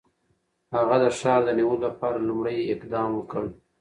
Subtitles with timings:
[0.75, 3.43] هغه د ښار د نیولو لپاره لومړی اقدام وکړ.